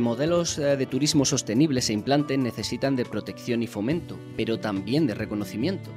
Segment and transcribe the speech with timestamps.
[0.00, 5.14] modelos eh, de turismo sostenible se implanten necesitan de protección y fomento, pero también de
[5.14, 5.90] reconocimiento.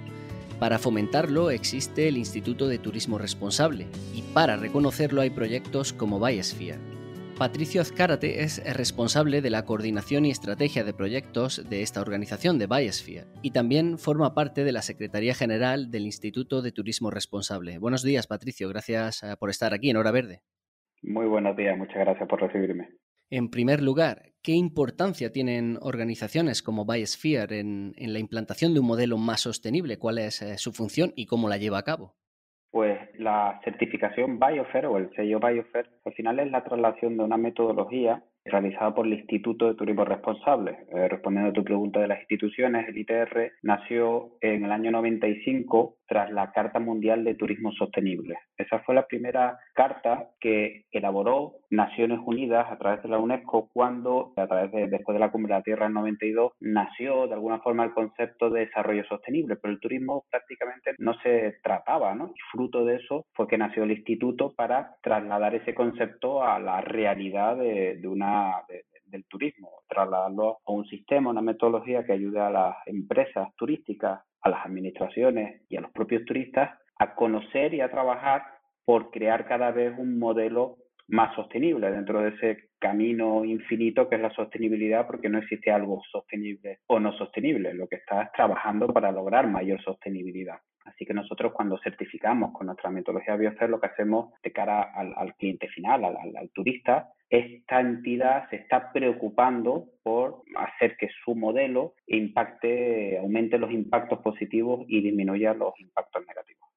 [0.60, 6.80] Para fomentarlo existe el Instituto de Turismo Responsable y para reconocerlo hay proyectos como Biosphere.
[7.38, 12.68] Patricio Azcárate es responsable de la coordinación y estrategia de proyectos de esta organización de
[12.68, 17.80] Biosphere y también forma parte de la Secretaría General del Instituto de Turismo Responsable.
[17.80, 18.70] Buenos días, Patricio.
[18.70, 20.42] Gracias eh, por estar aquí en Hora Verde.
[21.02, 21.78] Muy buenos días.
[21.78, 22.90] Muchas gracias por recibirme.
[23.36, 28.86] En primer lugar, ¿qué importancia tienen organizaciones como Biosphere en, en la implantación de un
[28.86, 29.98] modelo más sostenible?
[29.98, 32.14] ¿Cuál es eh, su función y cómo la lleva a cabo?
[32.70, 37.38] Pues la certificación Biofer o el sello Biofer al final es la traslación de una
[37.38, 40.80] metodología realizada por el Instituto de Turismo Responsable.
[40.92, 45.96] Eh, respondiendo a tu pregunta de las instituciones, el ITR nació en el año 95
[46.08, 48.36] tras la Carta Mundial de Turismo Sostenible.
[48.58, 54.34] Esa fue la primera carta que elaboró Naciones Unidas a través de la UNESCO cuando,
[54.36, 57.60] a través de después de la Cumbre de la Tierra en 92, nació de alguna
[57.60, 62.28] forma el concepto de desarrollo sostenible, pero el turismo prácticamente no se trataba, ¿no?
[62.28, 66.82] Y fruto de eso fue que nació el instituto para trasladar ese concepto a la
[66.82, 68.33] realidad de una
[69.06, 74.50] del turismo, trasladarlo a un sistema, una metodología que ayude a las empresas turísticas, a
[74.50, 78.44] las administraciones y a los propios turistas a conocer y a trabajar
[78.86, 84.22] por crear cada vez un modelo más sostenible dentro de ese camino infinito que es
[84.22, 88.88] la sostenibilidad, porque no existe algo sostenible o no sostenible, lo que está es trabajando
[88.88, 90.60] para lograr mayor sostenibilidad.
[90.86, 95.36] Así que nosotros cuando certificamos con nuestra metodología Biofer, lo que hacemos de cara al,
[95.36, 101.96] cliente final, al, al, turista, esta entidad se está preocupando por hacer que su modelo
[102.08, 106.70] impacte, aumente los impactos positivos y disminuya los impactos negativos.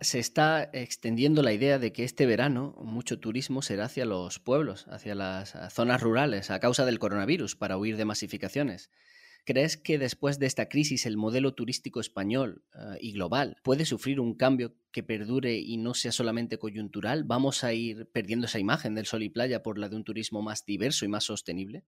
[0.00, 4.86] Se está extendiendo la idea de que este verano mucho turismo será hacia los pueblos,
[4.88, 8.90] hacia las zonas rurales, a causa del coronavirus, para huir de masificaciones.
[9.46, 14.18] ¿Crees que después de esta crisis el modelo turístico español uh, y global puede sufrir
[14.18, 17.22] un cambio que perdure y no sea solamente coyuntural?
[17.22, 20.42] ¿Vamos a ir perdiendo esa imagen del sol y playa por la de un turismo
[20.42, 21.84] más diverso y más sostenible?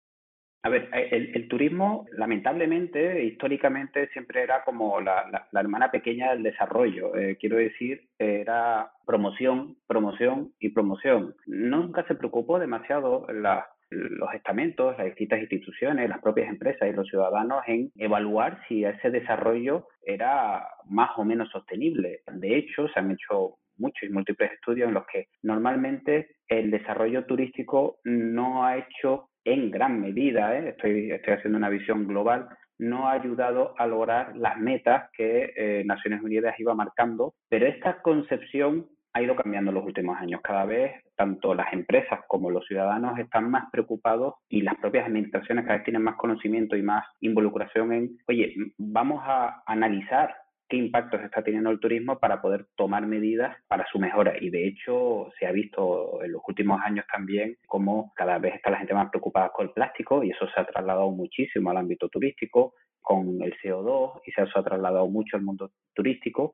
[0.63, 6.43] A ver, eh, el, el, turismo, lamentablemente, históricamente siempre era como la hermana pequeña del
[6.43, 7.15] desarrollo.
[7.15, 11.35] Eh, quiero decir, era promoción, promoción y promoción.
[11.45, 17.07] Nunca se preocupó demasiado la, los estamentos, las distintas instituciones, las propias empresas y los
[17.07, 22.21] ciudadanos en evaluar si ese desarrollo era más o menos sostenible.
[22.31, 27.25] De hecho, se han hecho muchos y múltiples estudios en los que normalmente el desarrollo
[27.25, 30.69] turístico no ha hecho en gran medida, ¿eh?
[30.69, 32.47] estoy, estoy haciendo una visión global,
[32.79, 38.01] no ha ayudado a lograr las metas que eh, Naciones Unidas iba marcando, pero esta
[38.01, 40.41] concepción ha ido cambiando en los últimos años.
[40.43, 45.63] Cada vez tanto las empresas como los ciudadanos están más preocupados y las propias administraciones
[45.63, 50.35] cada vez tienen más conocimiento y más involucración en, oye, vamos a analizar
[50.67, 54.33] qué impactos está teniendo el turismo para poder tomar medidas para su mejora.
[54.41, 58.69] Y de hecho se ha visto en los últimos años también cómo cada vez está
[58.69, 62.09] la gente más preocupada con el plástico y eso se ha trasladado muchísimo al ámbito
[62.09, 66.53] turístico con el CO2 y se ha trasladado mucho al mundo turístico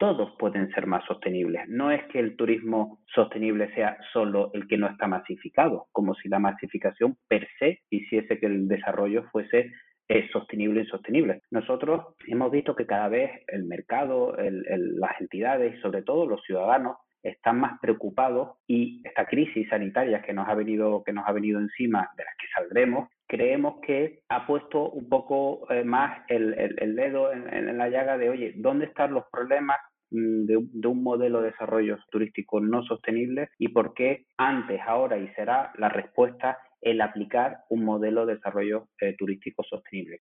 [0.00, 1.68] todos pueden ser más sostenibles.
[1.68, 6.30] No es que el turismo sostenible sea solo el que no está masificado, como si
[6.30, 9.70] la masificación per se hiciese que el desarrollo fuese
[10.08, 11.42] eh, sostenible e insostenible.
[11.50, 16.96] Nosotros hemos visto que cada vez el mercado, las entidades y sobre todo los ciudadanos
[17.22, 21.60] están más preocupados y esta crisis sanitaria que nos ha venido que nos ha venido
[21.60, 27.30] encima de las que saldremos creemos que ha puesto un poco eh, más el, dedo
[27.30, 29.76] en, en, la llaga de oye dónde están los problemas
[30.10, 35.28] de, de, un modelo de desarrollo turístico no sostenible y por qué antes, ahora y
[35.34, 40.20] será la respuesta el aplicar un modelo de desarrollo eh, turístico sostenible.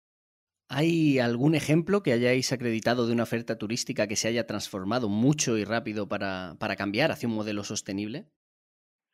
[0.69, 5.57] ¿Hay algún ejemplo que hayáis acreditado de una oferta turística que se haya transformado mucho
[5.57, 8.25] y rápido para, para cambiar hacia un modelo sostenible?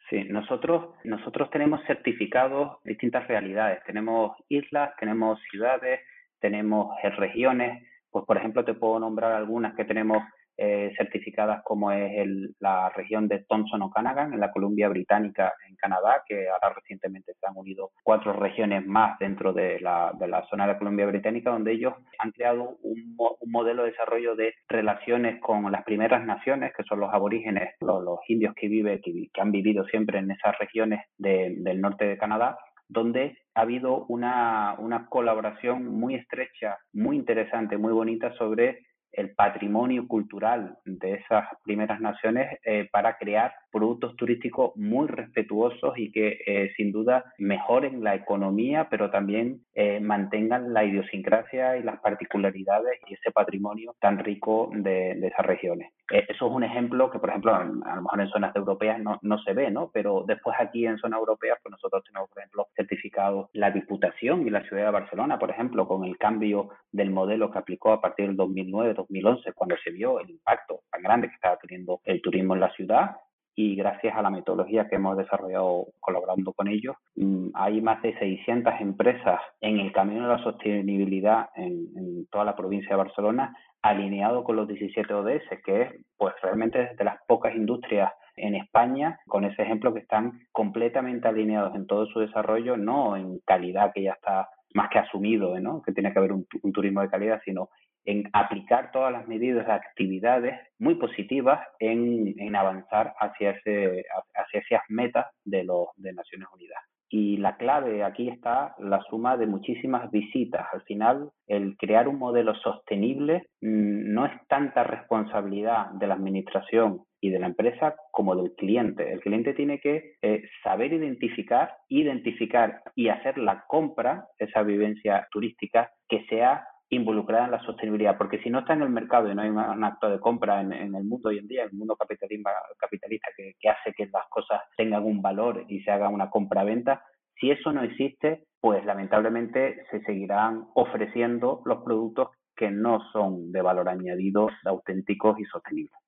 [0.10, 3.84] Sí, nosotros, nosotros tenemos certificados distintas realidades.
[3.86, 6.00] Tenemos islas, tenemos ciudades,
[6.40, 7.88] tenemos eh, regiones.
[8.10, 10.24] Pues, por ejemplo, te puedo nombrar algunas que tenemos
[10.62, 15.78] eh, certificadas como es el, la región de Thompson O'Canagan en la Columbia Británica en
[15.78, 20.12] Canadá, que ahora recientemente se han unido cuatro regiones más dentro de la,
[20.50, 23.16] zona de la Columbia Británica, donde ellos han creado un,
[23.46, 28.20] modelo de desarrollo de relaciones con las primeras naciones, que son los aborígenes, los, los
[28.28, 32.18] indios que, vive, que, que, han vivido siempre en esas regiones de, del norte de
[32.18, 32.58] Canadá,
[32.90, 34.76] donde ha habido una
[35.10, 42.60] colaboración muy estrecha, muy interesante, muy bonita sobre el patrimonio cultural de esas primeras naciones
[42.64, 48.88] eh, para crear productos turísticos muy respetuosos y que eh, sin duda mejoren la economía,
[48.90, 55.12] pero también eh, mantengan la idiosincrasia y las particularidades y ese patrimonio tan rico de,
[55.12, 55.92] esas regiones.
[56.12, 59.20] Eh, eso es un ejemplo que, por ejemplo, a, lo mejor en zonas europeas no,
[59.22, 59.92] no se ve, ¿no?
[59.94, 64.50] Pero después aquí en zona europea, pues nosotros tenemos, por ejemplo, certificados la Diputación y
[64.50, 68.28] la Ciudad de Barcelona, por ejemplo, con el cambio del modelo que aplicó a partir
[68.28, 72.60] del 2009-2011, cuando se vio el impacto tan grande que estaba teniendo el turismo en
[72.60, 73.18] la ciudad
[73.62, 78.18] y gracias a la metodología que hemos desarrollado colaborando con ellos, mm, hay más de
[78.18, 84.46] 600 empresas en el camino de la sostenibilidad en, toda la provincia de Barcelona, alineado
[84.46, 89.44] con los 17 ODS, que es pues realmente de las pocas industrias en España, con
[89.44, 94.14] ese ejemplo que están completamente alineados en todo su desarrollo, no en calidad que ya
[94.14, 95.82] está más que asumido, ¿no?
[95.82, 97.68] que tiene que haber un, un turismo de calidad, sino
[98.06, 104.06] en aplicar todas las medidas, actividades muy positivas en, en avanzar hacia, ese,
[104.36, 106.84] hacia esas metas de, los, de Naciones Unidas.
[107.12, 110.68] Y la clave aquí está la suma de muchísimas visitas.
[110.72, 117.02] Al final, el crear un modelo sostenible mm, no es tanta responsabilidad de la administración
[117.20, 119.12] y de la empresa como del cliente.
[119.12, 125.92] El cliente tiene que eh, saber identificar, identificar y hacer la compra, esa vivencia turística,
[126.08, 129.42] que sea involucrada en la sostenibilidad, porque si no está en el mercado y no
[129.42, 133.54] hay un, acto de compra en, el mundo hoy en día, el mundo capitalista que,
[133.60, 137.04] que hace que las cosas tengan un valor y se haga una compra-venta,
[137.40, 143.62] si eso no existe, pues lamentablemente se seguirán ofreciendo los productos que no son de
[143.62, 145.99] valor añadido, auténticos y sostenibles.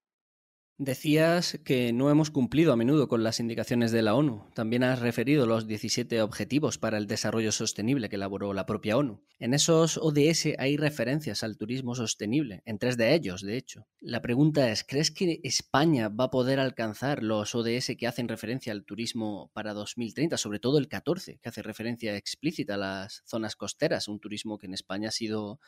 [0.84, 4.50] Decías que no hemos cumplido a menudo con las indicaciones de la ONU.
[4.56, 9.22] También has referido los 17 Objetivos para el Desarrollo Sostenible que elaboró la propia ONU.
[9.38, 13.86] En esos ODS hay referencias al turismo sostenible, en tres de ellos, de hecho.
[14.00, 18.74] La pregunta es, ¿crees que España va a poder alcanzar los ODS que hacen referencia
[18.74, 23.56] al turismo para 2030, sobre todo el 14, que hace referencia explícita a las zonas
[23.56, 25.60] costeras, un turismo que en España ha sido,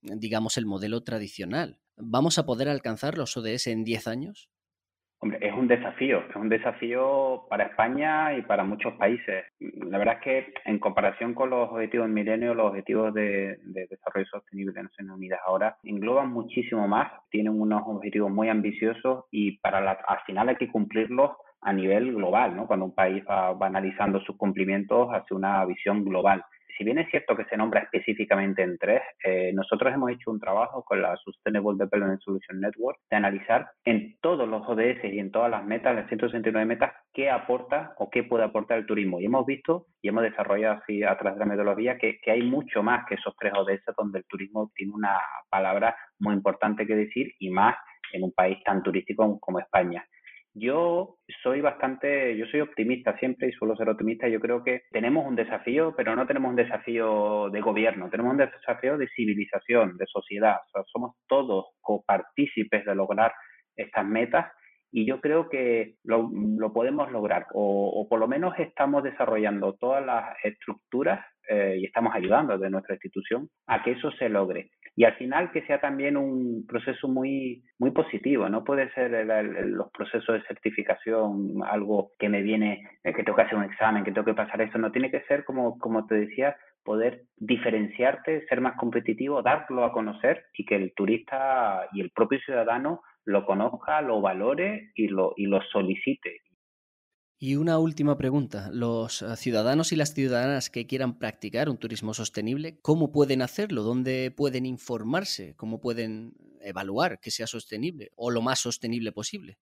[0.00, 1.78] digamos, el modelo tradicional?
[1.98, 4.48] ¿Vamos a poder alcanzar los ODS en 10 años?
[5.22, 9.44] Hombre, es un desafío, es un desafío para España y para muchos países.
[9.60, 14.26] La verdad es que en comparación con los objetivos del milenio, los objetivos de, desarrollo
[14.26, 19.92] sostenible de Naciones Unidas ahora engloban muchísimo más, tienen unos objetivos muy ambiciosos y para
[19.92, 21.30] al final hay que cumplirlos
[21.60, 22.66] a nivel global, ¿no?
[22.66, 26.44] Cuando un país va, va analizando sus cumplimientos hacia una visión global
[26.82, 30.40] si bien es cierto que se nombra específicamente en tres, eh, nosotros hemos hecho un
[30.40, 35.30] trabajo con la Sustainable Development Solution Network de analizar en todos los ODS y en
[35.30, 39.20] todas las metas, las 169 metas, qué aporta o qué puede aportar el turismo.
[39.20, 42.42] Y hemos visto y hemos desarrollado así a través de la metodología que, que hay
[42.42, 46.96] mucho más que esos tres ODS donde el turismo tiene una palabra muy importante que
[46.96, 47.76] decir y más
[48.12, 50.04] en un país tan turístico como España.
[50.54, 54.28] Yo soy bastante, yo soy optimista siempre y suelo ser optimista.
[54.28, 58.38] Yo creo que tenemos un desafío, pero no tenemos un desafío de gobierno, tenemos un
[58.38, 60.56] desafío de civilización, de sociedad.
[60.66, 63.32] O sea, somos todos copartícipes de lograr
[63.76, 64.52] estas metas
[64.90, 66.30] y yo creo que lo,
[66.74, 72.14] podemos lograr o, o, por lo menos estamos desarrollando todas las estructuras eh, y estamos
[72.14, 74.70] ayudando de nuestra institución a que eso se logre.
[74.94, 78.48] Y al final que sea también un proceso muy muy positivo.
[78.48, 79.10] No puede ser
[79.66, 84.04] los procesos de certificación algo que me viene eh, que tengo que hacer un examen
[84.04, 88.46] que tengo que pasar eso no tiene que ser como como te decía poder diferenciarte
[88.46, 93.44] ser más competitivo darlo a conocer y que el turista y el propio ciudadano lo
[93.46, 96.40] conozca lo valore y lo y lo solicite
[97.42, 98.70] y una última pregunta.
[98.72, 103.82] Los eh, ciudadanos y las ciudadanas que quieran practicar un turismo sostenible, ¿cómo pueden hacerlo?
[103.82, 105.56] ¿Dónde pueden informarse?
[105.56, 109.56] ¿Cómo pueden evaluar que sea sostenible o lo más sostenible posible?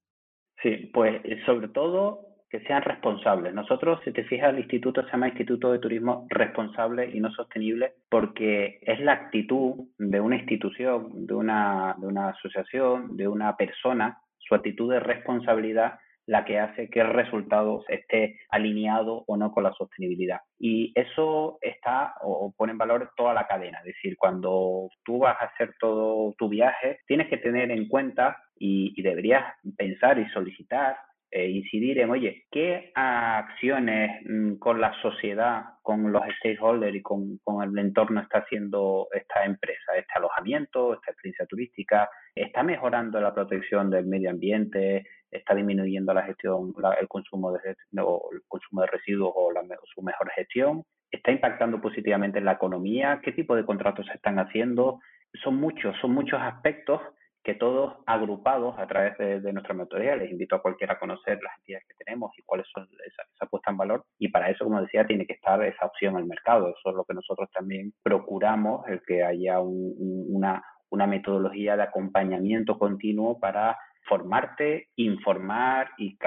[0.62, 2.20] Sí, pues eh, sobre todo
[2.50, 3.54] que sean responsables.
[3.54, 7.94] Nosotros, si te fijas, el instituto se llama Instituto de Turismo Responsable y No Sostenible
[8.10, 14.18] porque es la actitud de una institución, de una, de una asociación, de una persona,
[14.38, 15.98] su actitud de responsabilidad
[16.30, 20.38] la que hace que el resultado esté alineado o no con la sostenibilidad.
[20.60, 23.78] Y eso está o pone en valor toda la cadena.
[23.78, 28.36] Es decir, cuando tú vas a hacer todo tu viaje, tienes que tener en cuenta
[28.56, 29.44] y, y deberías
[29.76, 30.96] pensar y solicitar
[31.32, 37.38] eh, incidir en, oye, ¿qué acciones mm, con la sociedad, con los stakeholders y con,
[37.44, 39.96] con, el entorno está haciendo esta empresa?
[39.96, 45.06] Este alojamiento, esta experiencia turística, ¿está mejorando la protección del medio ambiente?
[45.30, 49.62] ¿Está disminuyendo la gestión, el, consumo de, el consumo de residuos o la,
[49.94, 50.82] su mejor gestión?
[51.12, 53.20] ¿Está impactando positivamente en la economía?
[53.22, 54.98] ¿Qué tipo de contratos se están haciendo?
[55.44, 57.00] Son muchos, son muchos aspectos
[57.42, 61.56] que todos agrupados a través de, nuestra metodología, les invito a cualquiera a conocer las
[61.58, 64.82] entidades que tenemos y cuáles son esa, esa, puesta en valor y para eso, como
[64.82, 66.68] decía, tiene que estar esa opción al mercado.
[66.68, 72.78] Eso es lo que nosotros también procuramos, el que haya una, una metodología de acompañamiento
[72.78, 76.18] continuo para formarte, informar y,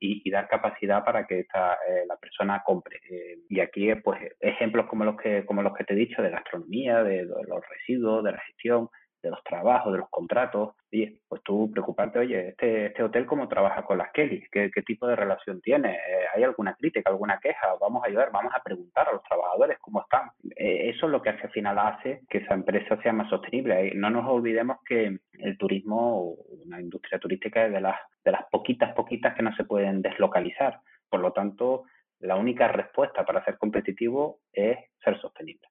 [0.00, 3.00] y, dar capacidad para que esta, eh, la persona compre.
[3.10, 6.30] Eh, y aquí, pues, ejemplos como los que como los que te he dicho de
[6.30, 8.88] gastronomía, de los residuos, de la gestión,
[9.22, 10.74] de los trabajos, de los contratos.
[10.90, 14.82] y pues tú preocuparte, oye, este, este hotel cómo trabaja con las Kelly, ¿Qué, qué
[14.82, 18.62] tipo de relación tiene, eh, hay alguna crítica, alguna queja, vamos a ayudar, vamos a
[18.62, 20.30] preguntar a los trabajadores cómo están.
[20.56, 23.92] Eh, eso es lo que al final hace que esa empresa sea más sostenible.
[23.94, 26.34] No nos olvidemos que el turismo,
[26.64, 30.80] una industria turística es de las, de las poquitas, poquitas que no se pueden deslocalizar.
[31.10, 31.84] Por lo tanto,
[32.20, 35.68] la única respuesta para ser competitivo es ser sostenible.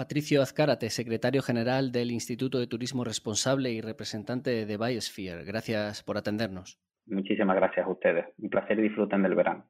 [0.00, 5.44] Patricio Azcárate, secretario general del Instituto de Turismo Responsable y representante de Biosphere.
[5.44, 6.78] Gracias por atendernos.
[7.04, 8.24] Muchísimas gracias a ustedes.
[8.38, 9.66] Un placer y disfruten del verano.